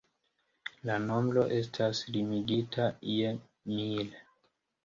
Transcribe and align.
La 0.89 0.95
nombro 1.03 1.43
estas 1.59 2.01
limigita 2.15 2.89
je 3.17 3.37
mil. 3.75 4.13